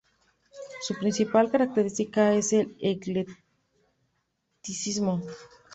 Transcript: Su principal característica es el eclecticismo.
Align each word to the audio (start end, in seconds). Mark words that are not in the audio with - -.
Su 0.81 0.95
principal 0.97 1.51
característica 1.51 2.33
es 2.33 2.53
el 2.53 2.75
eclecticismo. 2.81 5.21